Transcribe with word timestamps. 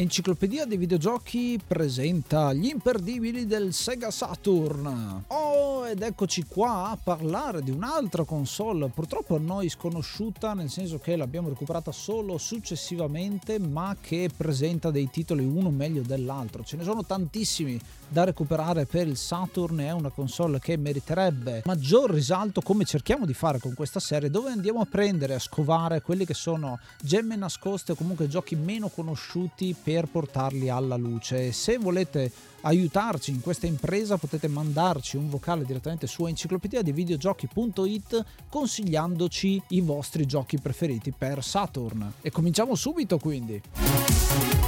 Enciclopedia 0.00 0.64
dei 0.64 0.76
videogiochi 0.76 1.58
presenta 1.66 2.52
gli 2.52 2.66
imperdibili 2.66 3.46
del 3.46 3.72
Sega 3.72 4.12
Saturn. 4.12 5.24
Oh, 5.26 5.88
ed 5.88 6.02
eccoci 6.02 6.44
qua 6.46 6.90
a 6.90 6.98
parlare 7.02 7.64
di 7.64 7.72
un'altra 7.72 8.22
console, 8.22 8.90
purtroppo 8.94 9.34
a 9.34 9.40
noi 9.40 9.68
sconosciuta, 9.68 10.54
nel 10.54 10.70
senso 10.70 11.00
che 11.00 11.16
l'abbiamo 11.16 11.48
recuperata 11.48 11.90
solo 11.90 12.38
successivamente, 12.38 13.58
ma 13.58 13.96
che 14.00 14.30
presenta 14.36 14.92
dei 14.92 15.10
titoli 15.10 15.44
uno 15.44 15.70
meglio 15.70 16.02
dell'altro. 16.02 16.62
Ce 16.62 16.76
ne 16.76 16.84
sono 16.84 17.04
tantissimi 17.04 17.80
da 18.08 18.22
recuperare 18.22 18.86
per 18.86 19.08
il 19.08 19.16
Saturn, 19.16 19.78
è 19.78 19.90
una 19.90 20.10
console 20.10 20.60
che 20.60 20.76
meriterebbe 20.76 21.62
maggior 21.64 22.10
risalto 22.10 22.60
come 22.60 22.84
cerchiamo 22.84 23.26
di 23.26 23.34
fare 23.34 23.58
con 23.58 23.74
questa 23.74 23.98
serie, 23.98 24.30
dove 24.30 24.50
andiamo 24.50 24.80
a 24.80 24.86
prendere, 24.86 25.34
a 25.34 25.40
scovare 25.40 26.02
quelli 26.02 26.24
che 26.24 26.34
sono 26.34 26.78
gemme 27.02 27.34
nascoste 27.34 27.92
o 27.92 27.94
comunque 27.96 28.28
giochi 28.28 28.54
meno 28.54 28.88
conosciuti 28.88 29.74
per 29.88 30.04
portarli 30.04 30.68
alla 30.68 30.96
luce. 30.96 31.50
Se 31.50 31.78
volete 31.78 32.30
aiutarci 32.60 33.30
in 33.30 33.40
questa 33.40 33.66
impresa 33.66 34.18
potete 34.18 34.46
mandarci 34.46 35.16
un 35.16 35.30
vocale 35.30 35.64
direttamente 35.64 36.06
su 36.06 36.26
enciclopedia 36.26 36.82
di 36.82 36.92
videogiochi.it 36.92 38.24
consigliandoci 38.50 39.62
i 39.68 39.80
vostri 39.80 40.26
giochi 40.26 40.58
preferiti 40.58 41.10
per 41.16 41.42
Saturn. 41.42 42.12
E 42.20 42.30
cominciamo 42.30 42.74
subito 42.74 43.16
quindi. 43.16 44.67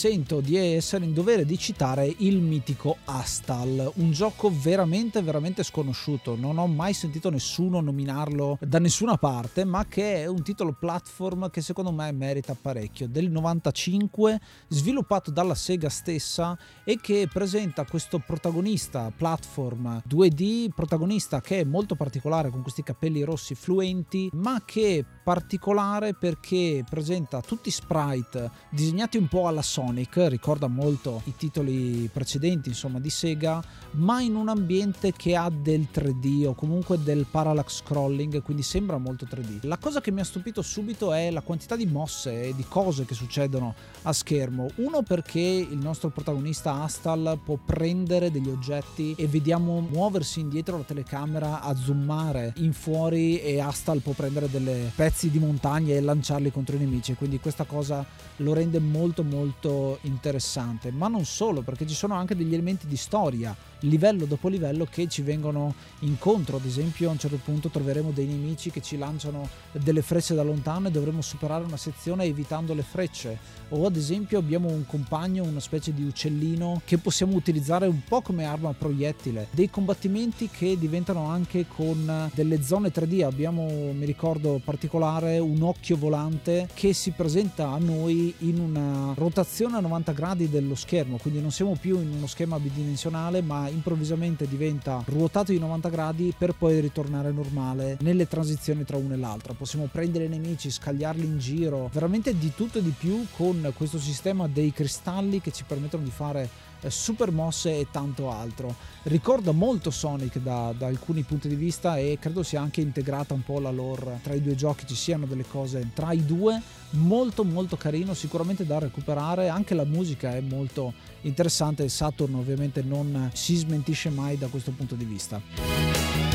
Sento 0.00 0.40
di 0.40 0.56
essere 0.56 1.04
in 1.04 1.12
dovere 1.12 1.44
di 1.44 1.58
citare 1.58 2.10
il 2.20 2.40
mitico 2.40 2.96
Astal, 3.04 3.92
un 3.96 4.12
gioco 4.12 4.50
veramente 4.50 5.20
veramente 5.20 5.62
sconosciuto, 5.62 6.36
non 6.36 6.56
ho 6.56 6.66
mai 6.66 6.94
sentito 6.94 7.28
nessuno 7.28 7.82
nominarlo 7.82 8.56
da 8.62 8.78
nessuna 8.78 9.18
parte, 9.18 9.66
ma 9.66 9.84
che 9.84 10.22
è 10.22 10.26
un 10.26 10.42
titolo 10.42 10.72
platform 10.72 11.50
che 11.50 11.60
secondo 11.60 11.92
me 11.92 12.10
merita 12.12 12.56
parecchio, 12.58 13.08
del 13.08 13.30
95, 13.30 14.40
sviluppato 14.68 15.30
dalla 15.30 15.54
Sega 15.54 15.90
stessa 15.90 16.56
e 16.82 16.98
che 16.98 17.28
presenta 17.30 17.84
questo 17.84 18.22
protagonista 18.24 19.12
platform 19.14 20.00
2D, 20.08 20.70
protagonista 20.74 21.42
che 21.42 21.60
è 21.60 21.64
molto 21.64 21.94
particolare 21.94 22.48
con 22.48 22.62
questi 22.62 22.82
capelli 22.82 23.20
rossi 23.20 23.54
fluenti, 23.54 24.30
ma 24.32 24.62
che 24.64 24.96
è 24.96 25.04
particolare 25.22 26.14
perché 26.14 26.86
presenta 26.88 27.42
tutti 27.42 27.70
sprite 27.70 28.50
disegnati 28.70 29.18
un 29.18 29.28
po' 29.28 29.46
alla 29.46 29.60
Sony 29.60 29.88
Sonic, 29.90 30.26
ricorda 30.28 30.68
molto 30.68 31.20
i 31.24 31.34
titoli 31.36 32.08
precedenti 32.12 32.68
insomma 32.68 33.00
di 33.00 33.10
Sega, 33.10 33.60
ma 33.92 34.20
in 34.20 34.36
un 34.36 34.48
ambiente 34.48 35.12
che 35.12 35.34
ha 35.34 35.50
del 35.50 35.88
3D 35.92 36.46
o 36.46 36.54
comunque 36.54 37.02
del 37.02 37.26
parallax 37.28 37.78
scrolling, 37.78 38.40
quindi 38.42 38.62
sembra 38.62 38.98
molto 38.98 39.26
3D. 39.26 39.66
La 39.66 39.78
cosa 39.78 40.00
che 40.00 40.12
mi 40.12 40.20
ha 40.20 40.24
stupito 40.24 40.62
subito 40.62 41.12
è 41.12 41.30
la 41.32 41.40
quantità 41.40 41.74
di 41.74 41.86
mosse 41.86 42.44
e 42.44 42.54
di 42.54 42.64
cose 42.68 43.04
che 43.04 43.14
succedono 43.14 43.74
a 44.02 44.12
schermo. 44.12 44.68
Uno 44.76 45.02
perché 45.02 45.40
il 45.40 45.78
nostro 45.78 46.10
protagonista 46.10 46.82
Astal 46.82 47.38
può 47.42 47.58
prendere 47.62 48.30
degli 48.30 48.48
oggetti 48.48 49.14
e 49.16 49.26
vediamo 49.26 49.80
muoversi 49.80 50.38
indietro 50.38 50.76
la 50.76 50.84
telecamera 50.84 51.62
a 51.62 51.74
zoomare 51.74 52.52
in 52.58 52.72
fuori 52.72 53.40
e 53.40 53.58
Astal 53.58 54.00
può 54.02 54.12
prendere 54.12 54.48
delle 54.48 54.92
pezzi 54.94 55.30
di 55.30 55.40
montagna 55.40 55.94
e 55.94 56.00
lanciarli 56.00 56.52
contro 56.52 56.76
i 56.76 56.78
nemici, 56.78 57.14
quindi 57.14 57.40
questa 57.40 57.64
cosa 57.64 58.06
lo 58.36 58.52
rende 58.52 58.78
molto 58.78 59.24
molto 59.24 59.79
interessante, 60.02 60.90
ma 60.90 61.08
non 61.08 61.24
solo, 61.24 61.62
perché 61.62 61.86
ci 61.86 61.94
sono 61.94 62.14
anche 62.14 62.36
degli 62.36 62.52
elementi 62.52 62.86
di 62.86 62.96
storia, 62.96 63.56
livello 63.80 64.26
dopo 64.26 64.48
livello, 64.48 64.86
che 64.88 65.08
ci 65.08 65.22
vengono 65.22 65.74
incontro. 66.00 66.56
Ad 66.56 66.64
esempio, 66.64 67.08
a 67.08 67.12
un 67.12 67.18
certo 67.18 67.38
punto 67.42 67.68
troveremo 67.68 68.10
dei 68.10 68.26
nemici 68.26 68.70
che 68.70 68.82
ci 68.82 68.96
lanciano 68.96 69.48
delle 69.72 70.02
frecce 70.02 70.34
da 70.34 70.42
lontano 70.42 70.88
e 70.88 70.90
dovremo 70.90 71.22
superare 71.22 71.64
una 71.64 71.76
sezione 71.76 72.24
evitando 72.24 72.74
le 72.74 72.82
frecce. 72.82 73.38
O 73.70 73.86
ad 73.86 73.96
esempio 73.96 74.38
abbiamo 74.38 74.68
un 74.68 74.84
compagno, 74.86 75.44
una 75.44 75.60
specie 75.60 75.94
di 75.94 76.04
uccellino 76.04 76.82
che 76.84 76.98
possiamo 76.98 77.34
utilizzare 77.34 77.86
un 77.86 78.02
po' 78.06 78.20
come 78.20 78.44
arma 78.44 78.72
proiettile. 78.72 79.48
Dei 79.52 79.70
combattimenti 79.70 80.48
che 80.48 80.76
diventano 80.78 81.26
anche 81.26 81.66
con 81.68 82.30
delle 82.34 82.62
zone 82.62 82.92
3D. 82.92 83.24
Abbiamo, 83.24 83.92
mi 83.92 84.04
ricordo 84.04 84.60
particolare, 84.62 85.38
un 85.38 85.62
occhio 85.62 85.96
volante 85.96 86.68
che 86.74 86.92
si 86.92 87.12
presenta 87.12 87.68
a 87.70 87.78
noi 87.78 88.34
in 88.38 88.58
una 88.58 89.14
rotazione 89.14 89.69
rotazione 89.70 89.76
a 89.76 89.80
90 89.80 90.12
gradi 90.12 90.48
dello 90.48 90.74
schermo, 90.74 91.16
quindi 91.16 91.40
non 91.40 91.50
siamo 91.50 91.76
più 91.80 92.00
in 92.00 92.12
uno 92.12 92.26
schema 92.26 92.58
bidimensionale, 92.58 93.40
ma 93.40 93.68
improvvisamente 93.68 94.48
diventa 94.48 95.02
ruotato 95.06 95.52
di 95.52 95.58
90 95.58 95.88
gradi 95.88 96.34
per 96.36 96.54
poi 96.54 96.80
ritornare 96.80 97.30
normale 97.30 97.96
nelle 98.00 98.26
transizioni 98.26 98.84
tra 98.84 98.96
una 98.96 99.14
e 99.14 99.18
l'altra. 99.18 99.54
Possiamo 99.54 99.88
prendere 99.90 100.24
i 100.24 100.28
nemici, 100.28 100.70
scagliarli 100.70 101.24
in 101.24 101.38
giro, 101.38 101.88
veramente 101.92 102.36
di 102.36 102.52
tutto 102.54 102.78
e 102.78 102.82
di 102.82 102.94
più 102.96 103.24
con 103.36 103.72
questo 103.76 103.98
sistema 103.98 104.48
dei 104.48 104.72
cristalli 104.72 105.40
che 105.40 105.52
ci 105.52 105.64
permettono 105.64 106.02
di 106.02 106.10
fare 106.10 106.68
eh, 106.80 106.90
super 106.90 107.30
mosse 107.30 107.78
e 107.78 107.86
tanto 107.90 108.30
altro. 108.30 108.74
Ricorda 109.04 109.52
molto 109.52 109.90
Sonic 109.90 110.38
da, 110.38 110.74
da, 110.76 110.86
alcuni 110.86 111.22
punti 111.22 111.48
di 111.48 111.54
vista 111.54 111.96
e 111.96 112.18
credo 112.20 112.42
sia 112.42 112.60
anche 112.60 112.80
integrata 112.80 113.34
un 113.34 113.42
po' 113.42 113.60
la 113.60 113.70
lore 113.70 114.20
tra 114.22 114.34
i 114.34 114.42
due 114.42 114.54
giochi, 114.54 114.86
ci 114.86 114.94
siano 114.94 115.26
delle 115.26 115.44
cose 115.46 115.90
tra 115.94 116.12
i 116.12 116.24
due 116.24 116.60
molto 116.90 117.44
molto 117.44 117.76
carino, 117.76 118.14
sicuramente 118.14 118.66
da 118.66 118.78
recuperare, 118.78 119.48
anche 119.60 119.74
la 119.74 119.84
musica 119.84 120.34
è 120.34 120.40
molto 120.40 120.94
interessante, 121.22 121.86
Saturn 121.90 122.34
ovviamente 122.34 122.82
non 122.82 123.30
si 123.34 123.56
smentisce 123.56 124.08
mai 124.08 124.38
da 124.38 124.46
questo 124.48 124.70
punto 124.70 124.94
di 124.94 125.04
vista. 125.04 126.29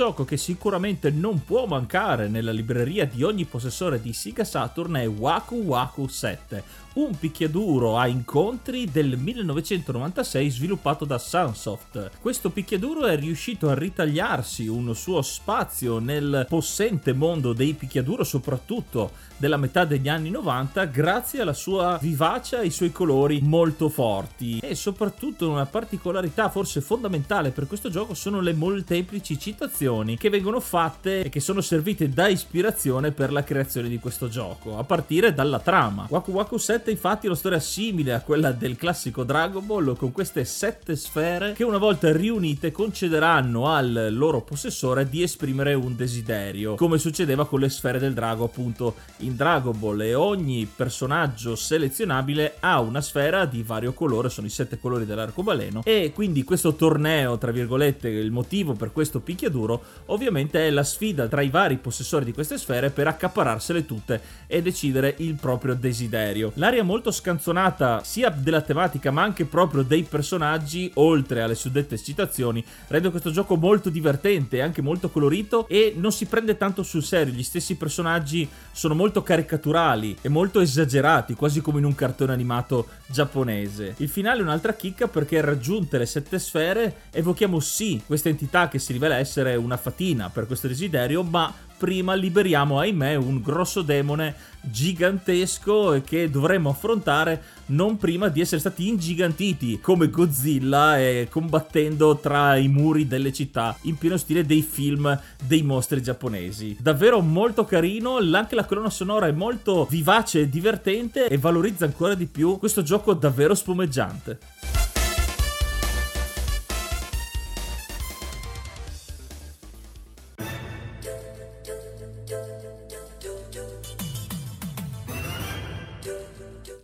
Gioco 0.00 0.24
che 0.24 0.38
sicuramente 0.38 1.10
non 1.10 1.44
può 1.44 1.66
mancare 1.66 2.26
nella 2.26 2.52
libreria 2.52 3.04
di 3.04 3.22
ogni 3.22 3.44
possessore 3.44 4.00
di 4.00 4.14
Sega 4.14 4.44
Saturn 4.44 4.94
è 4.94 5.06
Waku 5.06 5.56
Waku 5.56 6.06
7, 6.06 6.62
un 6.94 7.18
picchiaduro 7.18 7.98
a 7.98 8.06
incontri 8.06 8.90
del 8.90 9.18
1996 9.18 10.50
sviluppato 10.50 11.04
da 11.04 11.18
Sunsoft. 11.18 12.12
Questo 12.18 12.48
picchiaduro 12.48 13.04
è 13.04 13.16
riuscito 13.18 13.68
a 13.68 13.74
ritagliarsi 13.74 14.66
un 14.68 14.94
suo 14.94 15.20
spazio 15.20 15.98
nel 15.98 16.46
possente 16.48 17.12
mondo 17.12 17.52
dei 17.52 17.74
picchiaduro, 17.74 18.24
soprattutto 18.24 19.28
della 19.36 19.58
metà 19.58 19.84
degli 19.84 20.08
anni 20.08 20.30
90, 20.30 20.86
grazie 20.86 21.42
alla 21.42 21.52
sua 21.52 21.98
vivacia 22.00 22.56
e 22.56 22.60
ai 22.60 22.70
suoi 22.70 22.90
colori 22.90 23.40
molto 23.42 23.90
forti. 23.90 24.60
E 24.60 24.74
soprattutto 24.74 25.48
una 25.48 25.66
particolarità 25.66 26.48
forse 26.48 26.80
fondamentale 26.80 27.50
per 27.50 27.66
questo 27.66 27.90
gioco 27.90 28.14
sono 28.14 28.40
le 28.40 28.54
molteplici 28.54 29.38
citazioni 29.38 29.88
illustrazioni 29.90 30.16
che 30.16 30.30
vengono 30.30 30.60
fatte 30.60 31.22
e 31.24 31.28
che 31.28 31.40
sono 31.40 31.60
servite 31.60 32.08
da 32.08 32.28
ispirazione 32.28 33.10
per 33.10 33.32
la 33.32 33.42
creazione 33.42 33.88
di 33.88 33.98
questo 33.98 34.28
gioco, 34.28 34.78
a 34.78 34.84
partire 34.84 35.34
dalla 35.34 35.58
trama. 35.58 36.06
Waku 36.08 36.30
Waku 36.32 36.56
7 36.56 36.90
infatti 36.90 37.26
è 37.26 37.28
una 37.28 37.38
storia 37.38 37.60
simile 37.60 38.14
a 38.14 38.20
quella 38.20 38.52
del 38.52 38.76
classico 38.76 39.24
Dragon 39.24 39.66
Ball 39.66 39.96
con 39.96 40.12
queste 40.12 40.44
sette 40.44 40.96
sfere 40.96 41.52
che 41.52 41.64
una 41.64 41.78
volta 41.78 42.12
riunite 42.12 42.70
concederanno 42.72 43.68
al 43.68 44.08
loro 44.12 44.42
possessore 44.42 45.08
di 45.08 45.22
esprimere 45.22 45.74
un 45.74 45.96
desiderio, 45.96 46.76
come 46.76 46.98
succedeva 46.98 47.46
con 47.46 47.60
le 47.60 47.68
sfere 47.68 47.98
del 47.98 48.14
drago 48.14 48.44
appunto 48.44 48.94
in 49.18 49.36
Dragon 49.36 49.78
Ball 49.78 50.00
e 50.02 50.14
ogni 50.14 50.68
personaggio 50.74 51.56
selezionabile 51.56 52.56
ha 52.60 52.80
una 52.80 53.00
sfera 53.00 53.44
di 53.44 53.62
vario 53.62 53.92
colore, 53.92 54.28
sono 54.28 54.46
i 54.46 54.50
sette 54.50 54.78
colori 54.78 55.04
dell'arcobaleno 55.04 55.82
e 55.84 56.12
quindi 56.14 56.44
questo 56.44 56.74
torneo, 56.74 57.38
tra 57.38 57.50
virgolette, 57.50 58.08
il 58.08 58.30
motivo 58.30 58.74
per 58.74 58.92
questo 58.92 59.20
picchiaduro 59.20 59.79
ovviamente 60.06 60.66
è 60.66 60.70
la 60.70 60.84
sfida 60.84 61.28
tra 61.28 61.42
i 61.42 61.50
vari 61.50 61.76
possessori 61.76 62.24
di 62.24 62.32
queste 62.32 62.58
sfere 62.58 62.90
per 62.90 63.06
accapararsele 63.06 63.86
tutte 63.86 64.20
e 64.46 64.62
decidere 64.62 65.14
il 65.18 65.34
proprio 65.34 65.74
desiderio. 65.74 66.52
L'aria 66.54 66.82
molto 66.82 67.10
scanzonata 67.10 68.02
sia 68.02 68.30
della 68.30 68.60
tematica 68.60 69.10
ma 69.10 69.22
anche 69.22 69.44
proprio 69.44 69.82
dei 69.82 70.02
personaggi, 70.02 70.90
oltre 70.94 71.42
alle 71.42 71.54
suddette 71.54 71.98
citazioni, 71.98 72.64
rende 72.88 73.10
questo 73.10 73.30
gioco 73.30 73.56
molto 73.56 73.90
divertente 73.90 74.56
e 74.56 74.60
anche 74.60 74.82
molto 74.82 75.10
colorito 75.10 75.66
e 75.68 75.94
non 75.96 76.12
si 76.12 76.26
prende 76.26 76.56
tanto 76.56 76.82
sul 76.82 77.02
serio, 77.02 77.32
gli 77.32 77.42
stessi 77.42 77.76
personaggi 77.76 78.48
sono 78.72 78.94
molto 78.94 79.22
caricaturali 79.22 80.16
e 80.20 80.28
molto 80.28 80.60
esagerati, 80.60 81.34
quasi 81.34 81.60
come 81.60 81.78
in 81.78 81.84
un 81.84 81.94
cartone 81.94 82.32
animato 82.32 82.88
giapponese. 83.06 83.94
Il 83.98 84.08
finale 84.08 84.40
è 84.40 84.42
un'altra 84.42 84.74
chicca 84.74 85.08
perché 85.08 85.40
raggiunte 85.40 85.98
le 85.98 86.06
sette 86.06 86.38
sfere 86.38 87.02
evochiamo 87.10 87.60
sì 87.60 88.02
questa 88.06 88.28
entità 88.28 88.68
che 88.68 88.78
si 88.78 88.92
rivela 88.92 89.16
essere 89.16 89.56
una 89.70 89.76
fatina 89.76 90.28
per 90.28 90.46
questo 90.46 90.66
desiderio, 90.66 91.22
ma 91.22 91.52
prima 91.78 92.14
liberiamo, 92.14 92.78
ahimè, 92.78 93.14
un 93.14 93.40
grosso 93.40 93.82
demone 93.82 94.34
gigantesco 94.60 96.02
che 96.04 96.28
dovremmo 96.28 96.68
affrontare 96.68 97.42
non 97.66 97.96
prima 97.96 98.28
di 98.28 98.42
essere 98.42 98.60
stati 98.60 98.88
ingigantiti 98.88 99.80
come 99.80 100.10
Godzilla 100.10 100.98
e 100.98 101.28
combattendo 101.30 102.18
tra 102.18 102.56
i 102.56 102.68
muri 102.68 103.06
delle 103.06 103.32
città 103.32 103.74
in 103.82 103.96
pieno 103.96 104.18
stile 104.18 104.44
dei 104.44 104.60
film 104.62 105.18
dei 105.46 105.62
mostri 105.62 106.02
giapponesi. 106.02 106.76
Davvero 106.78 107.20
molto 107.20 107.64
carino, 107.64 108.16
anche 108.16 108.56
la 108.56 108.66
colonna 108.66 108.90
sonora 108.90 109.28
è 109.28 109.32
molto 109.32 109.86
vivace 109.88 110.40
e 110.40 110.48
divertente 110.48 111.28
e 111.28 111.38
valorizza 111.38 111.84
ancora 111.84 112.14
di 112.14 112.26
più 112.26 112.58
questo 112.58 112.82
gioco 112.82 113.14
davvero 113.14 113.54
spumeggiante. 113.54 114.79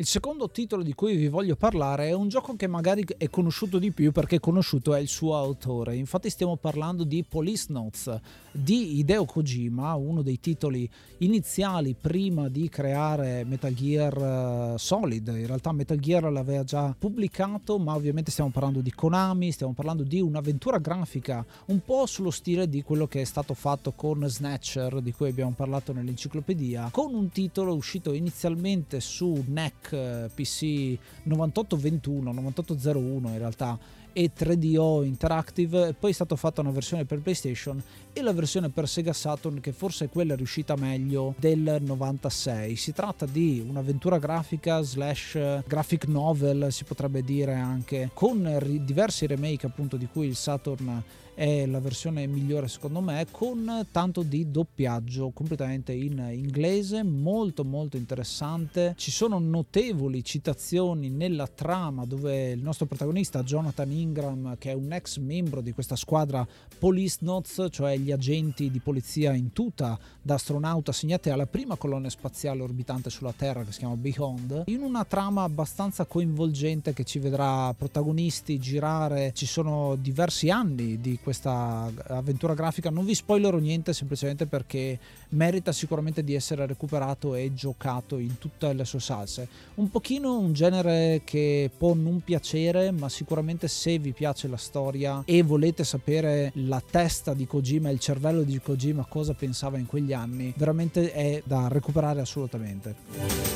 Il 0.06 0.12
secondo 0.12 0.49
titolo 0.49 0.85
di 0.85 0.94
cui 0.94 1.17
vi 1.17 1.26
voglio 1.26 1.56
parlare 1.56 2.06
è 2.06 2.12
un 2.12 2.29
gioco 2.29 2.55
che 2.55 2.69
magari 2.69 3.05
è 3.19 3.29
conosciuto 3.29 3.81
di 3.81 3.91
più 3.91 4.12
perché 4.12 4.38
conosciuto 4.38 4.94
è 4.94 5.00
il 5.00 5.08
suo 5.08 5.37
autore. 5.37 5.97
Infatti 5.97 6.31
stiamo 6.31 6.55
parlando 6.55 7.03
di 7.03 7.25
Police 7.29 7.67
Notes 7.70 8.20
di 8.53 8.99
Hideo 8.99 9.25
Kojima, 9.25 9.94
uno 9.97 10.23
dei 10.23 10.38
titoli 10.38 10.88
iniziali 11.19 11.97
prima 12.00 12.49
di 12.49 12.69
creare 12.69 13.43
Metal 13.44 13.75
Gear 13.75 14.75
eh, 14.75 14.79
Solid. 14.79 15.26
In 15.26 15.47
realtà 15.47 15.73
Metal 15.73 15.99
Gear 15.99 16.31
l'aveva 16.31 16.62
già 16.62 16.94
pubblicato, 16.97 17.76
ma 17.76 17.97
ovviamente 17.97 18.31
stiamo 18.31 18.50
parlando 18.50 18.82
di 18.82 18.93
Konami, 18.93 19.50
stiamo 19.50 19.73
parlando 19.73 20.05
di 20.05 20.20
un'avventura 20.20 20.79
grafica 20.79 21.44
un 21.67 21.81
po' 21.85 22.06
sullo 22.06 22.31
stile 22.31 22.69
di 22.69 22.85
quello 22.85 23.09
che 23.09 23.23
è 23.23 23.25
stato 23.25 23.55
fatto 23.55 23.91
con 23.91 24.25
Snatcher, 24.25 25.00
di 25.00 25.12
cui 25.12 25.29
abbiamo 25.29 25.52
parlato 25.56 25.93
nell'enciclopedia, 25.93 26.91
con 26.93 27.12
un 27.12 27.29
titolo 27.31 27.75
uscito 27.75 28.12
inizialmente 28.12 29.00
su 29.00 29.43
NEC 29.44 29.96
PC 30.35 30.99
9821, 31.25 32.33
9801 32.33 33.29
in 33.31 33.39
realtà 33.39 33.79
e 34.19 34.31
3DO 34.35 35.05
Interactive, 35.05 35.93
poi 35.93 36.11
è 36.11 36.15
stata 36.15 36.37
fatta 36.37 36.63
una 36.63 36.71
versione 36.71 37.05
per 37.05 37.21
PlayStation 37.21 37.83
e 38.15 38.23
la 38.23 38.33
versione 38.33 38.71
per 38.71 38.89
Sega 38.89 39.13
Saturn 39.13 39.61
che 39.61 39.73
forse 39.73 40.07
è 40.07 40.09
quella 40.09 40.35
riuscita 40.35 40.75
meglio 40.75 41.35
del 41.39 41.83
96. 41.83 42.77
Si 42.77 42.93
tratta 42.95 43.27
di 43.27 43.63
un'avventura 43.69 44.19
grafica 44.19 44.81
slash 44.81 45.63
graphic 45.67 46.07
novel 46.07 46.69
si 46.73 46.85
potrebbe 46.85 47.21
dire 47.21 47.57
anche 47.57 48.09
con 48.15 48.59
diversi 48.81 49.27
remake 49.27 49.67
appunto 49.67 49.99
di 49.99 50.09
cui 50.11 50.29
il 50.29 50.37
Saturn 50.37 51.03
è 51.37 51.67
la 51.67 51.81
versione 51.81 52.27
migliore 52.27 52.67
secondo 52.67 53.03
me 53.03 53.27
con 53.31 53.87
tanto 53.91 54.23
di 54.23 54.50
doppiaggio 54.50 55.33
completamente 55.35 55.93
in 55.93 56.27
inglese 56.33 57.03
molto 57.03 57.62
molto 57.62 57.99
interessante. 57.99 58.94
Ci 58.97 59.11
sono 59.11 59.38
notevoli 59.38 60.25
citazioni 60.25 61.11
nella 61.11 61.47
trama 61.47 62.06
dove 62.06 62.53
il 62.53 62.62
nostro 62.62 62.87
protagonista 62.87 63.43
Jonathan 63.43 63.91
Ingram 63.91 64.56
che 64.56 64.71
è 64.71 64.75
un 64.75 64.91
ex 64.93 65.19
membro 65.19 65.61
di 65.61 65.73
questa 65.73 65.94
squadra 65.94 66.47
Police 66.79 67.19
Notes 67.21 67.67
cioè 67.71 67.99
gli 67.99 68.12
agenti 68.12 68.71
di 68.71 68.79
polizia 68.79 69.35
in 69.35 69.53
tuta 69.53 69.99
da 70.23 70.35
astronauta 70.35 70.91
assegnati 70.91 71.29
alla 71.29 71.47
prima 71.47 71.77
colonna 71.77 72.09
spaziale 72.09 72.62
orbitante 72.62 73.11
sulla 73.11 73.35
Terra 73.37 73.62
che 73.62 73.73
si 73.73 73.81
chiama 73.81 73.97
Beyond 73.97 74.62
in 74.69 74.81
una 74.81 75.05
trama 75.05 75.43
abbastanza 75.43 76.06
coinvolgente 76.06 76.94
che 76.94 77.05
ci 77.05 77.19
vedrà 77.19 77.75
protagonisti 77.75 78.59
girare. 78.59 79.33
Ci 79.35 79.44
sono 79.44 79.97
diversi 79.97 80.49
anni 80.49 80.99
di 80.99 81.19
questa 81.26 81.90
avventura 82.06 82.55
grafica. 82.55 82.88
Non 82.88 83.05
vi 83.05 83.17
spoilerò 83.17 83.58
niente 83.58 83.93
semplicemente 83.93 84.46
perché 84.46 84.96
merita 85.31 85.73
sicuramente 85.73 86.23
di 86.23 86.34
essere 86.34 86.64
recuperato 86.67 87.34
e 87.34 87.52
giocato 87.52 88.19
in 88.19 88.38
tutte 88.38 88.73
le 88.73 88.84
sue 88.84 89.00
salse. 89.00 89.49
Un 89.75 89.90
pochino 89.90 90.38
un 90.38 90.52
genere 90.52 91.23
che 91.25 91.69
può 91.76 91.94
non 91.94 92.20
piacere, 92.20 92.93
ma 92.93 93.08
sicuramente 93.08 93.67
se 93.67 93.99
vi 93.99 94.12
piace 94.12 94.46
la 94.46 94.56
storia 94.56 95.23
e 95.25 95.43
volete 95.43 95.82
sapere 95.82 96.52
la 96.55 96.81
testa 96.88 97.34
di 97.34 97.44
Kojima 97.44 97.90
il 97.90 97.99
cervello 97.99 98.43
di 98.43 98.61
Kojima 98.61 99.05
cosa 99.08 99.34
pensava 99.34 99.78
in 99.78 99.87
quegli 99.87 100.12
anni, 100.12 100.55
veramente 100.56 101.12
è 101.12 101.43
da 101.44 101.67
recuperare 101.67 102.20
assolutamente. 102.20 103.56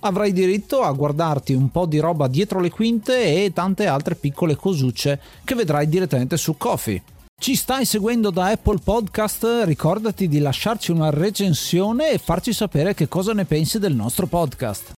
avrai 0.00 0.32
diritto 0.32 0.82
a 0.82 0.92
guardarti 0.92 1.52
un 1.52 1.70
po' 1.70 1.86
di 1.86 1.98
roba 1.98 2.28
dietro 2.28 2.60
le 2.60 2.70
quinte 2.70 3.44
e 3.44 3.52
tante 3.52 3.86
altre 3.86 4.14
piccole 4.14 4.56
cosucce 4.56 5.20
che 5.44 5.54
vedrai 5.54 5.88
direttamente 5.88 6.36
su 6.36 6.56
Kofi. 6.56 7.02
Ci 7.38 7.54
stai 7.54 7.86
seguendo 7.86 8.30
da 8.30 8.48
Apple 8.48 8.80
Podcast? 8.84 9.62
Ricordati 9.64 10.28
di 10.28 10.40
lasciarci 10.40 10.90
una 10.90 11.08
recensione 11.08 12.10
e 12.10 12.18
farci 12.18 12.52
sapere 12.52 12.92
che 12.94 13.08
cosa 13.08 13.32
ne 13.32 13.46
pensi 13.46 13.78
del 13.78 13.94
nostro 13.94 14.26
podcast. 14.26 14.92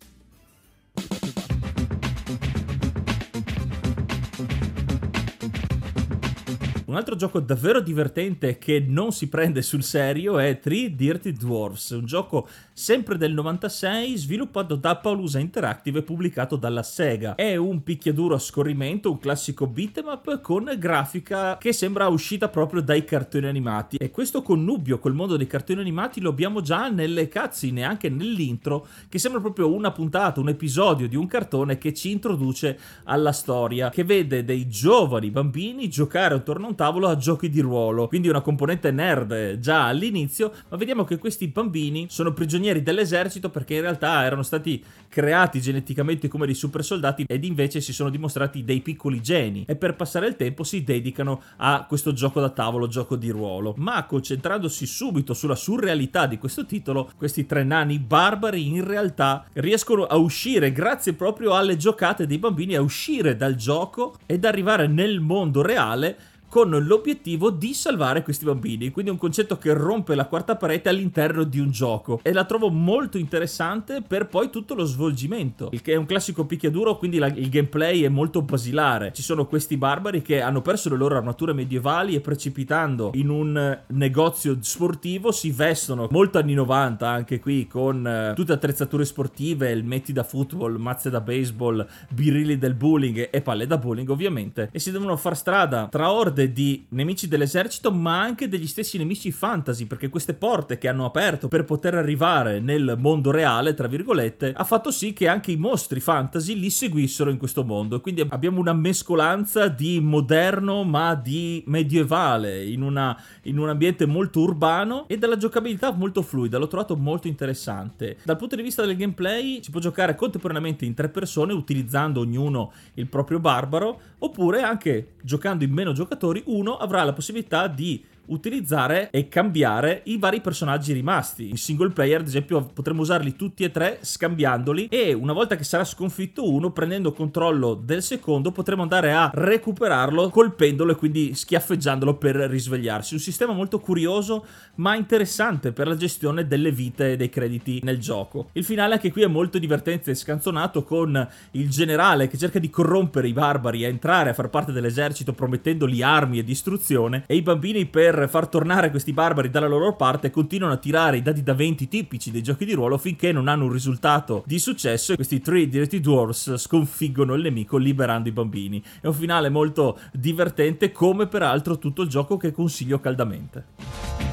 Un 6.91 6.97
altro 6.97 7.15
gioco 7.15 7.39
davvero 7.39 7.79
divertente 7.79 8.59
che 8.59 8.85
non 8.85 9.13
si 9.13 9.29
prende 9.29 9.63
sul 9.63 9.85
serio 9.85 10.41
è 10.41 10.59
Three 10.59 10.97
Dirty 10.97 11.31
Dwarfs, 11.31 11.91
un 11.91 12.05
gioco 12.05 12.49
sempre 12.73 13.17
del 13.17 13.33
96 13.33 14.17
sviluppato 14.17 14.75
da 14.75 14.97
Paulusa 14.97 15.39
Interactive 15.39 16.01
e 16.01 16.03
pubblicato 16.03 16.57
dalla 16.57 16.83
Sega. 16.83 17.37
È 17.37 17.55
un 17.55 17.85
picchiaduro 17.85 18.35
a 18.35 18.41
scorrimento, 18.41 19.09
un 19.09 19.21
classico 19.21 19.69
beat'em 19.69 20.07
up 20.09 20.41
con 20.41 20.69
grafica 20.79 21.59
che 21.59 21.73
sembra 21.73 22.09
uscita 22.09 22.49
proprio 22.49 22.81
dai 22.83 23.05
cartoni 23.05 23.47
animati 23.47 23.97
e 23.97 24.11
questo 24.11 24.43
connubio 24.43 24.99
col 24.99 25.15
mondo 25.15 25.37
dei 25.37 25.47
cartoni 25.47 25.79
animati 25.79 26.21
lo 26.21 26.31
abbiamo 26.31 26.61
già 26.61 26.89
nelle 26.89 27.29
cutscene, 27.29 27.85
anche 27.85 28.09
nell'intro, 28.09 28.89
che 29.09 29.21
sembra 29.21 29.41
proprio 29.41 29.73
una 29.73 29.93
puntata, 29.93 30.41
un 30.41 30.49
episodio 30.49 31.07
di 31.07 31.15
un 31.15 31.29
cartone 31.29 31.79
che 31.79 31.95
ci 31.95 32.11
introduce 32.11 32.77
alla 33.05 33.31
storia, 33.31 33.91
che 33.91 34.03
vede 34.03 34.45
dei 34.45 34.67
giovani 34.67 35.31
bambini 35.31 35.89
giocare 35.89 36.35
attorno 36.35 36.67
a 36.67 36.71
un 36.71 36.79
tavolo 36.81 37.09
a 37.09 37.17
giochi 37.19 37.51
di 37.51 37.61
ruolo, 37.61 38.09
quindi 38.09 38.31
una 38.31 38.41
componente 38.41 38.91
nerd 38.91 39.59
già 39.59 39.85
all'inizio, 39.85 40.51
ma 40.71 40.79
vediamo 40.79 41.05
che 41.05 41.19
questi 41.19 41.47
bambini 41.49 42.07
sono 42.09 42.33
prigionieri 42.33 42.83
dell'esercito 42.83 43.51
perché 43.51 43.75
in 43.75 43.83
realtà 43.83 44.25
erano 44.25 44.43
stati 44.43 44.83
creati 45.11 45.61
geneticamente 45.61 46.27
come 46.29 46.47
dei 46.47 46.55
super 46.55 46.83
soldati 46.83 47.27
ed 47.29 47.45
invece 47.45 47.83
si 47.83 47.93
sono 47.93 48.09
dimostrati 48.09 48.65
dei 48.65 48.81
piccoli 48.81 49.21
geni 49.21 49.67
e 49.69 49.77
per 49.77 49.95
passare 49.95 50.27
il 50.27 50.37
tempo 50.37 50.65
si 50.65 50.83
dedicano 50.83 51.43
a 51.59 51.85
questo 51.87 52.15
gioco 52.15 52.41
da 52.41 52.49
tavolo, 52.49 52.89
gioco 52.89 53.15
di 53.17 53.29
ruolo. 53.29 53.75
Ma 53.77 54.07
concentrandosi 54.07 54.87
subito 54.87 55.35
sulla 55.35 55.57
surrealità 55.57 56.25
di 56.25 56.39
questo 56.39 56.65
titolo, 56.65 57.11
questi 57.19 57.45
tre 57.45 57.63
nani 57.63 57.99
barbari 57.99 58.67
in 58.67 58.87
realtà 58.87 59.45
riescono 59.53 60.05
a 60.05 60.17
uscire 60.17 60.73
grazie 60.73 61.13
proprio 61.13 61.53
alle 61.53 61.77
giocate 61.77 62.27
dei 62.27 62.39
bambini 62.39 62.75
a 62.75 62.81
uscire 62.81 63.37
dal 63.37 63.57
gioco 63.57 64.15
ed 64.25 64.47
arrivare 64.47 64.87
nel 64.87 65.21
mondo 65.21 65.61
reale 65.61 66.17
con 66.50 66.69
l'obiettivo 66.71 67.50
di 67.50 67.73
salvare 67.73 68.23
questi 68.23 68.45
bambini. 68.45 68.90
Quindi 68.90 69.11
è 69.11 69.14
un 69.14 69.21
concetto 69.21 69.57
che 69.57 69.73
rompe 69.73 70.16
la 70.16 70.26
quarta 70.26 70.57
parete 70.57 70.88
all'interno 70.88 71.45
di 71.45 71.61
un 71.61 71.71
gioco. 71.71 72.19
E 72.23 72.33
la 72.33 72.45
trovo 72.45 72.69
molto 72.71 73.19
interessante 73.19 74.02
per 74.07 74.26
poi 74.26 74.50
tutto 74.50 74.75
lo 74.75 74.85
svolgimento. 74.85 75.69
Il 75.71 75.80
che 75.80 75.92
è 75.92 75.97
un 75.97 76.07
classico 76.07 76.45
picchiaduro, 76.45 76.97
quindi 76.97 77.19
la, 77.19 77.28
il 77.28 77.49
gameplay 77.49 78.02
è 78.02 78.09
molto 78.09 78.42
basilare. 78.42 79.12
Ci 79.14 79.23
sono 79.23 79.47
questi 79.47 79.76
barbari 79.76 80.23
che 80.23 80.40
hanno 80.40 80.61
perso 80.61 80.90
le 80.90 80.97
loro 80.97 81.16
armature 81.16 81.52
medievali 81.52 82.16
e 82.16 82.21
precipitando 82.21 83.12
in 83.14 83.28
un 83.28 83.78
negozio 83.87 84.59
sportivo 84.61 85.30
si 85.30 85.52
vestono 85.52 86.09
molto 86.11 86.38
anni 86.38 86.54
90 86.54 87.09
anche 87.09 87.38
qui 87.38 87.69
con 87.69 88.04
uh, 88.04 88.35
tutte 88.35 88.52
attrezzature 88.52 89.04
sportive, 89.04 89.71
elmetti 89.71 90.12
da 90.12 90.25
football, 90.25 90.76
mazze 90.76 91.11
da 91.11 91.21
baseball, 91.21 91.87
birilli 92.09 92.59
del 92.59 92.75
bowling 92.75 93.28
e 93.30 93.40
palle 93.40 93.69
da 93.69 93.78
bowling 93.78 94.09
ovviamente. 94.09 94.69
E 94.73 94.80
si 94.80 94.90
devono 94.90 95.16
far 95.16 95.37
strada 95.37 95.87
tra 95.88 96.11
orde 96.11 96.40
orde 96.41 96.53
di 96.53 96.87
nemici 96.91 97.29
dell'esercito, 97.29 97.93
ma 97.93 98.21
anche 98.21 98.49
degli 98.49 98.67
stessi 98.67 98.97
nemici 98.97 99.31
fantasy, 99.31 99.85
perché 99.85 100.09
queste 100.09 100.35
porte 100.35 100.79
che 100.79 100.89
hanno 100.89 101.05
aperto 101.05 101.49
per 101.49 101.65
poter 101.65 101.95
arrivare 101.95 102.61
nel 102.61 102.97
mondo 102.99 103.31
reale, 103.31 103.75
tra 103.75 103.87
virgolette, 103.87 104.53
ha 104.57 104.65
fatto 104.65 104.91
sì 104.91 105.13
che 105.13 105.29
anche 105.29 105.53
i 105.53 105.57
mostri 105.57 106.01
fantasy 106.01 106.55
li 106.55 106.71
seguissero 106.71 107.31
in 107.31 107.37
questo 107.37 107.65
mondo. 107.65 108.01
Quindi 108.01 108.27
abbiamo 108.29 108.61
una 108.61 108.73
mescolanza 108.73 109.69
di 109.69 110.01
moderno 110.01 110.85
ma 110.85 111.15
di 111.15 111.63
medievale 111.67 112.65
in, 112.65 112.83
una, 112.83 113.17
in 113.43 113.59
un 113.59 113.69
ambiente 113.69 114.07
molto 114.07 114.41
urbano 114.41 115.07
e 115.09 115.19
dalla 115.19 115.37
giocabilità 115.37 115.93
molto 115.93 116.23
fluida. 116.23 116.59
L'ho 116.59 116.69
trovato 116.69 116.97
molto 116.97 117.29
interessante. 117.29 118.19
Dal 118.25 118.37
punto 118.37 118.57
di 118.57 118.63
vista 118.63 118.85
del 118.85 118.97
gameplay 118.97 119.61
si 119.63 119.71
può 119.71 119.81
giocare 119.81 120.15
contemporaneamente 120.15 120.85
in 120.85 120.95
tre 120.95 121.09
persone 121.09 121.53
utilizzando 121.53 122.21
ognuno 122.21 122.73
il 122.95 123.07
proprio 123.07 123.41
barbaro 123.41 124.01
oppure 124.19 124.63
anche 124.63 125.15
giocando 125.23 125.65
in 125.65 125.73
meno 125.73 125.93
giocatori 125.93 126.30
giocatori, 126.31 126.43
uno 126.47 126.77
avrà 126.77 127.03
la 127.03 127.13
possibilità 127.13 127.67
di 127.67 128.05
utilizzare 128.31 129.11
e 129.11 129.29
cambiare 129.29 130.03
i 130.05 130.19
vari 130.19 130.41
personaggi 130.41 130.93
rimasti. 130.93 131.49
In 131.49 131.57
single 131.57 131.91
player, 131.91 132.21
ad 132.21 132.27
esempio, 132.27 132.65
potremo 132.65 133.03
usarli 133.03 133.37
tutti 133.37 133.65
e 133.65 133.71
tre 133.71 133.99
scambiandoli 134.01 134.89
e 134.89 135.13
una 135.13 135.33
volta 135.33 135.57
che 135.57 135.65
sarà 135.65 135.85
sconfitto 135.85 136.51
uno, 136.51 136.71
prendendo 136.73 137.13
controllo 137.13 137.75
del 137.75 138.03
secondo, 138.03 138.53
potremo 138.53 138.83
andare 138.83 139.13
a 139.13 139.31
recuperarlo 139.33 140.29
colpendolo 140.31 140.93
e 140.93 140.97
quindi 140.97 141.35
schiaffeggiandolo 141.35 142.15
per 142.15 142.37
risvegliarsi. 142.37 143.15
Un 143.15 143.21
sistema 143.21 143.53
molto 143.53 143.79
curioso 143.79 144.45
ma 144.77 144.95
interessante 144.95 145.73
per 145.73 145.87
la 145.87 145.97
gestione 145.97 146.47
delle 146.47 146.73
vite 146.73 147.13
e 147.13 147.17
dei 147.17 147.29
crediti 147.29 147.81
nel 147.83 147.99
gioco. 147.99 148.49
Il 148.53 148.65
finale 148.65 148.95
anche 148.95 149.13
qui 149.13 149.23
è 149.23 149.27
molto 149.27 149.59
divertente 149.59 150.13
e 150.13 150.15
scanzonato 150.15 150.83
con 150.83 151.29
il 151.53 151.69
generale 151.69 152.29
che 152.29 152.39
cerca 152.39 152.59
di 152.59 152.71
corrompere 152.71 153.29
i 153.29 153.33
barbari 153.33 153.85
a 153.85 153.89
entrare 153.89 154.31
a 154.31 154.35
far 154.35 154.49
parte 154.49 154.73
dell'esercito 154.73 155.33
promettendogli 155.33 156.03
armi 156.03 156.39
e 156.39 156.45
distruzione 156.45 157.25
e 157.27 157.37
i 157.37 157.43
bambini 157.43 157.87
per 157.87 158.20
far 158.29 158.49
tornare 158.49 158.91
questi 158.91 159.12
barbari 159.12 159.50
dalla 159.50 159.67
loro 159.67 159.95
parte 159.97 160.31
continuano 160.31 160.75
a 160.75 160.79
tirare 160.79 161.19
i 161.19 161.23
dadi 161.23 161.43
da 161.43 161.55
20 161.55 161.89
tipici 161.89 162.31
dei 162.31 162.43
giochi 162.43 162.65
di 162.65 162.73
ruolo 162.73 162.99
finché 162.99 163.33
non 163.33 163.49
hanno 163.49 163.65
un 163.65 163.73
risultato 163.73 164.43
di 164.47 164.59
successo 164.59 165.12
e 165.12 165.17
questi 165.17 165.41
Three 165.41 165.69
Dirty 165.69 166.00
Dwarfs 166.00 166.57
sconfiggono 166.57 167.35
il 167.35 167.43
nemico 167.43 167.77
liberando 167.77 168.29
i 168.29 168.33
bambini. 168.33 168.83
È 169.00 169.07
un 169.07 169.15
finale 169.15 169.49
molto 169.49 169.99
divertente 170.12 170.93
come 170.93 171.27
peraltro 171.27 171.79
tutto 171.79 172.03
il 172.03 172.09
gioco 172.09 172.37
che 172.37 172.53
consiglio 172.53 173.00
caldamente. 173.00 174.30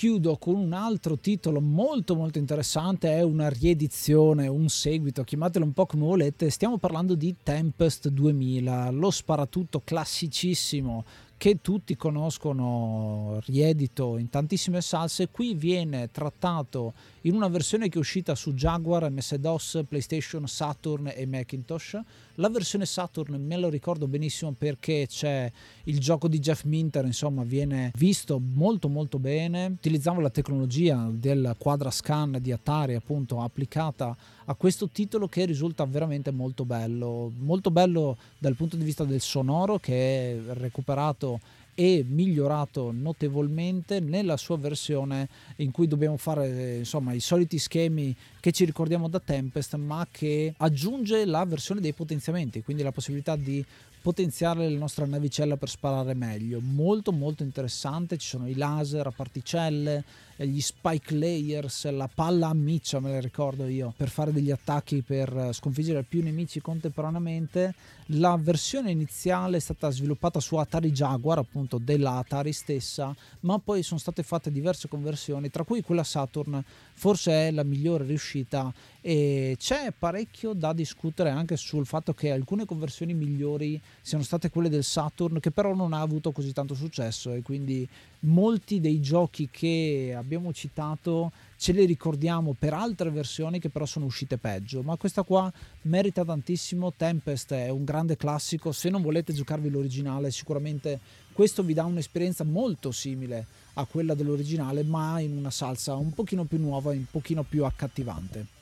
Chiudo 0.00 0.38
con 0.38 0.54
un 0.54 0.72
altro 0.72 1.18
titolo 1.18 1.60
molto 1.60 2.14
molto 2.14 2.38
interessante, 2.38 3.12
è 3.12 3.20
una 3.20 3.50
riedizione, 3.50 4.46
un 4.46 4.70
seguito, 4.70 5.24
chiamatelo 5.24 5.62
un 5.62 5.74
po' 5.74 5.84
come 5.84 6.04
volete, 6.04 6.48
stiamo 6.48 6.78
parlando 6.78 7.14
di 7.14 7.36
Tempest 7.42 8.08
2000, 8.08 8.88
lo 8.92 9.10
sparatutto 9.10 9.82
classicissimo 9.84 11.04
che 11.40 11.62
tutti 11.62 11.96
conoscono, 11.96 13.40
riedito 13.46 14.18
in 14.18 14.28
tantissime 14.28 14.82
salse, 14.82 15.30
qui 15.30 15.54
viene 15.54 16.10
trattato 16.10 16.92
in 17.22 17.34
una 17.34 17.48
versione 17.48 17.88
che 17.88 17.96
è 17.96 17.98
uscita 17.98 18.34
su 18.34 18.52
Jaguar, 18.52 19.10
MS-DOS, 19.10 19.84
PlayStation, 19.88 20.46
Saturn 20.46 21.10
e 21.14 21.24
Macintosh. 21.24 21.98
La 22.34 22.50
versione 22.50 22.84
Saturn 22.84 23.42
me 23.42 23.56
lo 23.56 23.70
ricordo 23.70 24.06
benissimo 24.06 24.52
perché 24.52 25.06
c'è 25.08 25.50
il 25.84 25.98
gioco 25.98 26.28
di 26.28 26.40
Jeff 26.40 26.64
Minter, 26.64 27.06
insomma, 27.06 27.42
viene 27.42 27.90
visto 27.96 28.38
molto 28.38 28.90
molto 28.90 29.18
bene. 29.18 29.64
Utilizzavo 29.64 30.20
la 30.20 30.28
tecnologia 30.28 31.08
del 31.10 31.54
quadra 31.56 31.90
scan 31.90 32.36
di 32.38 32.52
Atari, 32.52 32.94
appunto, 32.96 33.40
applicata 33.40 34.14
a 34.46 34.54
questo 34.54 34.88
titolo 34.88 35.28
che 35.28 35.44
risulta 35.44 35.84
veramente 35.84 36.30
molto 36.30 36.64
bello, 36.64 37.32
molto 37.38 37.70
bello 37.70 38.16
dal 38.38 38.54
punto 38.54 38.76
di 38.76 38.84
vista 38.84 39.04
del 39.04 39.20
sonoro 39.20 39.78
che 39.78 39.92
è 39.92 40.54
recuperato 40.54 41.40
e 41.74 42.04
migliorato 42.06 42.92
notevolmente 42.92 44.00
nella 44.00 44.36
sua 44.36 44.58
versione 44.58 45.28
in 45.56 45.70
cui 45.70 45.86
dobbiamo 45.86 46.16
fare 46.16 46.76
insomma 46.76 47.12
i 47.12 47.20
soliti 47.20 47.58
schemi 47.58 48.14
che 48.38 48.52
ci 48.52 48.64
ricordiamo 48.64 49.08
da 49.08 49.20
Tempest 49.20 49.76
ma 49.76 50.06
che 50.10 50.52
aggiunge 50.58 51.24
la 51.24 51.44
versione 51.44 51.80
dei 51.80 51.92
potenziamenti 51.92 52.62
quindi 52.62 52.82
la 52.82 52.92
possibilità 52.92 53.34
di 53.36 53.64
potenziare 54.00 54.68
la 54.68 54.78
nostra 54.78 55.04
navicella 55.04 55.56
per 55.56 55.68
sparare 55.68 56.14
meglio 56.14 56.60
molto 56.60 57.12
molto 57.12 57.42
interessante 57.42 58.16
ci 58.16 58.28
sono 58.28 58.48
i 58.48 58.54
laser 58.54 59.06
a 59.06 59.10
particelle 59.10 60.04
gli 60.46 60.60
spike 60.60 61.14
layers, 61.14 61.90
la 61.90 62.08
palla 62.12 62.48
a 62.48 62.54
miccia, 62.54 63.00
me 63.00 63.12
la 63.12 63.20
ricordo 63.20 63.66
io, 63.66 63.92
per 63.96 64.08
fare 64.08 64.32
degli 64.32 64.50
attacchi 64.50 65.02
per 65.02 65.50
sconfiggere 65.52 66.02
più 66.02 66.22
nemici 66.22 66.60
contemporaneamente. 66.60 67.74
La 68.14 68.36
versione 68.36 68.90
iniziale 68.90 69.58
è 69.58 69.60
stata 69.60 69.88
sviluppata 69.90 70.40
su 70.40 70.56
Atari 70.56 70.90
Jaguar, 70.90 71.38
appunto 71.38 71.78
della 71.78 72.16
Atari 72.16 72.52
stessa, 72.52 73.14
ma 73.40 73.60
poi 73.60 73.84
sono 73.84 74.00
state 74.00 74.24
fatte 74.24 74.50
diverse 74.50 74.88
conversioni, 74.88 75.48
tra 75.48 75.62
cui 75.62 75.80
quella 75.80 76.02
Saturn. 76.02 76.60
Forse 76.92 77.30
è 77.30 77.50
la 77.52 77.62
migliore 77.62 78.04
riuscita 78.04 78.72
e 79.00 79.54
c'è 79.56 79.92
parecchio 79.96 80.52
da 80.52 80.72
discutere 80.72 81.30
anche 81.30 81.56
sul 81.56 81.86
fatto 81.86 82.12
che 82.12 82.32
alcune 82.32 82.66
conversioni 82.66 83.14
migliori 83.14 83.80
siano 84.02 84.24
state 84.24 84.50
quelle 84.50 84.68
del 84.68 84.84
Saturn 84.84 85.40
che 85.40 85.50
però 85.50 85.74
non 85.74 85.92
ha 85.94 86.00
avuto 86.00 86.32
così 86.32 86.52
tanto 86.52 86.74
successo 86.74 87.32
e 87.32 87.40
quindi 87.40 87.88
molti 88.20 88.80
dei 88.80 89.00
giochi 89.00 89.48
che 89.50 90.14
abbiamo 90.16 90.52
citato 90.52 91.32
ce 91.56 91.72
li 91.72 91.84
ricordiamo 91.84 92.54
per 92.58 92.72
altre 92.72 93.10
versioni 93.10 93.58
che 93.58 93.68
però 93.68 93.84
sono 93.84 94.06
uscite 94.06 94.38
peggio, 94.38 94.82
ma 94.82 94.96
questa 94.96 95.22
qua 95.22 95.52
merita 95.82 96.24
tantissimo. 96.24 96.92
Tempest 96.96 97.52
è 97.52 97.68
un 97.68 97.84
grande 97.84 98.16
classico, 98.16 98.72
se 98.72 98.88
non 98.88 99.02
volete 99.02 99.32
giocarvi 99.32 99.70
l'originale 99.70 100.30
sicuramente 100.30 100.98
questo 101.32 101.62
vi 101.62 101.74
dà 101.74 101.84
un'esperienza 101.84 102.44
molto 102.44 102.90
simile 102.90 103.46
a 103.74 103.84
quella 103.86 104.14
dell'originale, 104.14 104.82
ma 104.82 105.20
in 105.20 105.36
una 105.36 105.50
salsa 105.50 105.94
un 105.94 106.12
pochino 106.12 106.44
più 106.44 106.58
nuova 106.58 106.92
e 106.92 106.96
un 106.96 107.06
pochino 107.10 107.42
più 107.42 107.64
accattivante. 107.64 108.59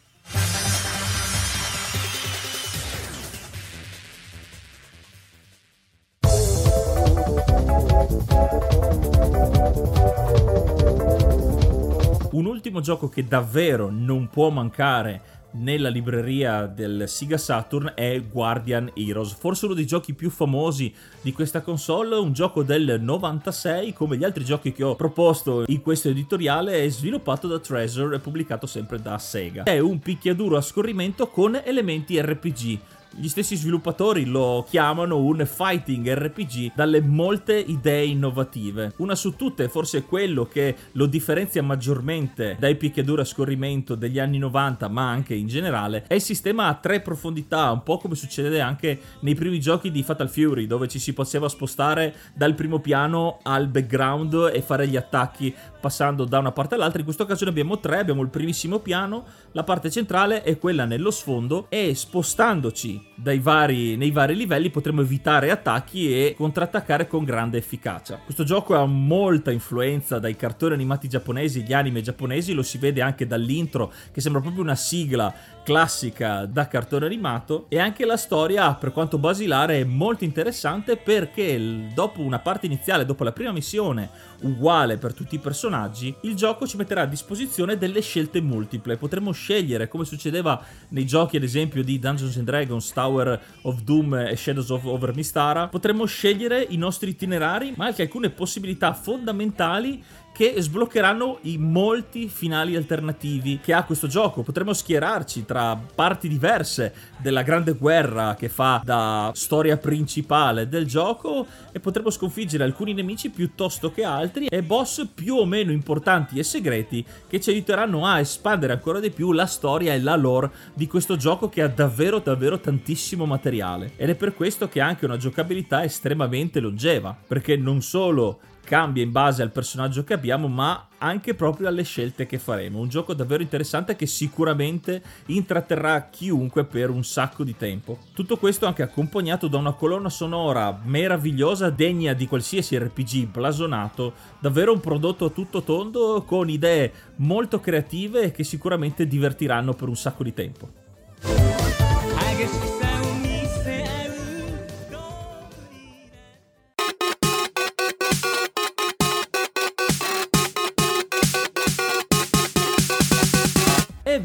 Un 12.58 12.64
ultimo 12.64 12.82
gioco 12.82 13.08
che 13.08 13.24
davvero 13.24 13.88
non 13.88 14.28
può 14.30 14.50
mancare 14.50 15.22
nella 15.52 15.88
libreria 15.88 16.66
del 16.66 17.04
Sega 17.06 17.38
Saturn 17.38 17.92
è 17.94 18.20
Guardian 18.20 18.90
Heroes, 18.94 19.32
forse 19.32 19.66
uno 19.66 19.74
dei 19.74 19.86
giochi 19.86 20.12
più 20.12 20.28
famosi 20.28 20.92
di 21.20 21.32
questa 21.32 21.60
console, 21.60 22.16
un 22.16 22.32
gioco 22.32 22.64
del 22.64 23.00
96 23.00 23.92
come 23.92 24.16
gli 24.16 24.24
altri 24.24 24.44
giochi 24.44 24.72
che 24.72 24.82
ho 24.82 24.96
proposto 24.96 25.62
in 25.68 25.80
questo 25.82 26.08
editoriale 26.08 26.82
è 26.82 26.88
sviluppato 26.88 27.46
da 27.46 27.60
Treasure 27.60 28.16
e 28.16 28.18
pubblicato 28.18 28.66
sempre 28.66 29.00
da 29.00 29.16
Sega. 29.18 29.62
È 29.62 29.78
un 29.78 30.00
picchiaduro 30.00 30.56
a 30.56 30.60
scorrimento 30.60 31.28
con 31.28 31.60
elementi 31.64 32.20
RPG 32.20 32.78
gli 33.16 33.28
stessi 33.28 33.56
sviluppatori 33.56 34.24
lo 34.24 34.64
chiamano 34.68 35.18
un 35.18 35.44
fighting 35.46 36.12
RPG 36.12 36.72
dalle 36.74 37.00
molte 37.00 37.58
idee 37.58 38.04
innovative. 38.04 38.92
Una 38.98 39.14
su 39.14 39.34
tutte, 39.34 39.68
forse 39.68 40.04
quello 40.04 40.46
che 40.46 40.76
lo 40.92 41.06
differenzia 41.06 41.62
maggiormente 41.62 42.56
dai 42.58 42.76
picchiaduro 42.76 43.22
a 43.22 43.24
scorrimento 43.24 43.94
degli 43.94 44.18
anni 44.18 44.38
90, 44.38 44.88
ma 44.88 45.08
anche 45.08 45.34
in 45.34 45.46
generale, 45.46 46.04
è 46.06 46.14
il 46.14 46.20
sistema 46.20 46.66
a 46.66 46.74
tre 46.74 47.00
profondità, 47.00 47.70
un 47.70 47.82
po' 47.82 47.98
come 47.98 48.14
succede 48.14 48.60
anche 48.60 49.00
nei 49.20 49.34
primi 49.34 49.58
giochi 49.58 49.90
di 49.90 50.02
Fatal 50.02 50.28
Fury, 50.28 50.66
dove 50.66 50.86
ci 50.88 50.98
si 50.98 51.12
poteva 51.12 51.48
spostare 51.48 52.14
dal 52.34 52.54
primo 52.54 52.78
piano 52.78 53.38
al 53.42 53.68
background 53.68 54.50
e 54.52 54.60
fare 54.60 54.86
gli 54.86 54.96
attacchi 54.96 55.54
passando 55.80 56.24
da 56.24 56.38
una 56.38 56.52
parte 56.52 56.74
all'altra. 56.74 56.98
In 56.98 57.04
questo 57.04 57.26
caso 57.26 57.44
ne 57.44 57.50
abbiamo 57.50 57.78
tre, 57.78 57.98
abbiamo 57.98 58.22
il 58.22 58.28
primissimo 58.28 58.78
piano, 58.78 59.24
la 59.52 59.64
parte 59.64 59.90
centrale 59.90 60.44
e 60.44 60.58
quella 60.58 60.84
nello 60.84 61.10
sfondo 61.10 61.66
e 61.68 61.94
spostandoci 61.94 63.06
vari, 63.40 63.96
nei 63.96 64.10
vari 64.10 64.34
livelli 64.34 64.70
potremo 64.70 65.00
evitare 65.00 65.50
attacchi 65.50 66.12
e 66.12 66.34
contrattaccare 66.36 67.06
con 67.06 67.24
grande 67.24 67.58
efficacia. 67.58 68.20
Questo 68.24 68.44
gioco 68.44 68.74
ha 68.74 68.86
molta 68.86 69.50
influenza 69.50 70.18
dai 70.18 70.36
cartoni 70.36 70.74
animati 70.74 71.08
giapponesi, 71.08 71.62
gli 71.62 71.72
anime 71.72 72.00
giapponesi, 72.00 72.52
lo 72.52 72.62
si 72.62 72.78
vede 72.78 73.02
anche 73.02 73.26
dall'intro 73.26 73.92
che 74.12 74.20
sembra 74.20 74.40
proprio 74.40 74.62
una 74.62 74.74
sigla 74.74 75.32
classica 75.68 76.46
da 76.46 76.66
cartone 76.66 77.04
animato 77.04 77.66
e 77.68 77.78
anche 77.78 78.06
la 78.06 78.16
storia 78.16 78.72
per 78.72 78.90
quanto 78.90 79.18
basilare 79.18 79.80
è 79.80 79.84
molto 79.84 80.24
interessante 80.24 80.96
perché 80.96 81.90
dopo 81.92 82.22
una 82.22 82.38
parte 82.38 82.64
iniziale, 82.64 83.04
dopo 83.04 83.22
la 83.22 83.32
prima 83.32 83.52
missione 83.52 84.08
uguale 84.40 84.96
per 84.96 85.12
tutti 85.12 85.34
i 85.34 85.38
personaggi, 85.38 86.14
il 86.22 86.34
gioco 86.36 86.66
ci 86.66 86.78
metterà 86.78 87.02
a 87.02 87.06
disposizione 87.06 87.76
delle 87.76 88.00
scelte 88.00 88.40
multiple. 88.40 88.96
Potremo 88.96 89.30
scegliere 89.32 89.88
come 89.88 90.06
succedeva 90.06 90.58
nei 90.88 91.04
giochi 91.04 91.36
ad 91.36 91.42
esempio 91.42 91.84
di 91.84 91.98
Dungeons 91.98 92.36
and 92.38 92.46
Dragons, 92.46 92.90
Tower 92.90 93.38
of 93.62 93.82
Doom 93.82 94.14
e 94.14 94.36
Shadows 94.36 94.70
of 94.70 94.86
Over 94.86 95.14
Mistara, 95.14 95.68
potremo 95.68 96.06
scegliere 96.06 96.64
i 96.66 96.78
nostri 96.78 97.10
itinerari 97.10 97.74
ma 97.76 97.84
anche 97.84 98.00
alcune 98.00 98.30
possibilità 98.30 98.94
fondamentali 98.94 100.02
che 100.38 100.54
sbloccheranno 100.56 101.38
i 101.42 101.58
molti 101.58 102.28
finali 102.28 102.76
alternativi 102.76 103.58
che 103.60 103.72
ha 103.72 103.82
questo 103.82 104.06
gioco. 104.06 104.44
Potremo 104.44 104.72
schierarci 104.72 105.44
tra 105.44 105.74
parti 105.74 106.28
diverse 106.28 106.94
della 107.16 107.42
grande 107.42 107.72
guerra 107.72 108.36
che 108.38 108.48
fa 108.48 108.80
da 108.84 109.32
storia 109.34 109.76
principale 109.78 110.68
del 110.68 110.86
gioco 110.86 111.44
e 111.72 111.80
potremo 111.80 112.10
sconfiggere 112.10 112.62
alcuni 112.62 112.94
nemici 112.94 113.30
piuttosto 113.30 113.90
che 113.90 114.04
altri 114.04 114.46
e 114.46 114.62
boss 114.62 115.08
più 115.12 115.34
o 115.34 115.44
meno 115.44 115.72
importanti 115.72 116.38
e 116.38 116.44
segreti 116.44 117.04
che 117.26 117.40
ci 117.40 117.50
aiuteranno 117.50 118.06
a 118.06 118.20
espandere 118.20 118.74
ancora 118.74 119.00
di 119.00 119.10
più 119.10 119.32
la 119.32 119.46
storia 119.46 119.92
e 119.92 120.00
la 120.00 120.14
lore 120.14 120.52
di 120.72 120.86
questo 120.86 121.16
gioco 121.16 121.48
che 121.48 121.62
ha 121.62 121.68
davvero 121.68 122.20
davvero 122.20 122.60
tantissimo 122.60 123.26
materiale 123.26 123.94
ed 123.96 124.10
è 124.10 124.14
per 124.14 124.34
questo 124.34 124.68
che 124.68 124.80
ha 124.80 124.86
anche 124.86 125.04
una 125.04 125.16
giocabilità 125.16 125.82
estremamente 125.82 126.60
longeva 126.60 127.16
perché 127.26 127.56
non 127.56 127.82
solo 127.82 128.38
cambia 128.68 129.02
in 129.02 129.10
base 129.10 129.40
al 129.40 129.50
personaggio 129.50 130.04
che 130.04 130.12
abbiamo, 130.12 130.46
ma 130.46 130.88
anche 130.98 131.34
proprio 131.34 131.68
alle 131.68 131.84
scelte 131.84 132.26
che 132.26 132.38
faremo. 132.38 132.78
Un 132.78 132.90
gioco 132.90 133.14
davvero 133.14 133.42
interessante 133.42 133.96
che 133.96 134.04
sicuramente 134.04 135.02
intratterrà 135.26 136.08
chiunque 136.10 136.64
per 136.64 136.90
un 136.90 137.02
sacco 137.02 137.44
di 137.44 137.56
tempo. 137.56 137.98
Tutto 138.12 138.36
questo 138.36 138.66
anche 138.66 138.82
accompagnato 138.82 139.48
da 139.48 139.56
una 139.56 139.72
colonna 139.72 140.10
sonora 140.10 140.78
meravigliosa, 140.84 141.70
degna 141.70 142.12
di 142.12 142.26
qualsiasi 142.28 142.76
RPG 142.76 143.28
blasonato, 143.28 144.12
davvero 144.38 144.74
un 144.74 144.80
prodotto 144.80 145.24
a 145.24 145.30
tutto 145.30 145.62
tondo 145.62 146.22
con 146.26 146.50
idee 146.50 146.92
molto 147.16 147.60
creative 147.60 148.32
che 148.32 148.44
sicuramente 148.44 149.06
divertiranno 149.06 149.72
per 149.72 149.88
un 149.88 149.96
sacco 149.96 150.22
di 150.22 150.34
tempo. 150.34 150.68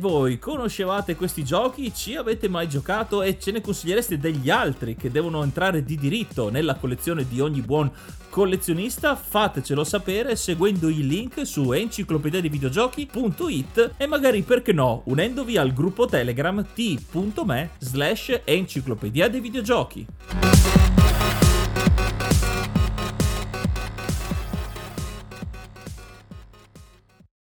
Voi 0.03 0.37
conoscevate 0.37 1.15
questi 1.15 1.45
giochi? 1.45 1.93
Ci 1.93 2.17
avete 2.17 2.49
mai 2.49 2.67
giocato 2.67 3.21
e 3.21 3.39
ce 3.39 3.51
ne 3.51 3.61
consigliereste 3.61 4.17
degli 4.17 4.49
altri 4.49 4.97
che 4.97 5.09
devono 5.09 5.41
entrare 5.43 5.85
di 5.85 5.95
diritto 5.95 6.49
nella 6.49 6.75
collezione 6.75 7.25
di 7.25 7.39
ogni 7.39 7.61
buon 7.61 7.89
collezionista? 8.29 9.15
Fatecelo 9.15 9.85
sapere 9.85 10.35
seguendo 10.35 10.89
i 10.89 11.07
link 11.07 11.47
su 11.47 11.71
enciclopediadivideogiochi.it 11.71 13.91
e 13.95 14.05
magari 14.05 14.41
perché 14.41 14.73
no 14.73 15.03
unendovi 15.05 15.55
al 15.55 15.71
gruppo 15.71 16.05
Telegram 16.05 16.65
t.me 16.73 17.69
slash 17.79 18.41
enciclopedia 18.43 19.29
dei 19.29 19.39
videogiochi. 19.39 20.05